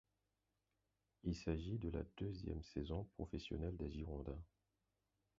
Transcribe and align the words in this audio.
Il 1.25 1.35
s’agit 1.35 1.77
de 1.77 1.89
la 1.91 2.01
deuxième 2.17 2.63
saison 2.63 3.03
professionnelle 3.17 3.77
des 3.77 3.91
Girondins. 3.91 4.41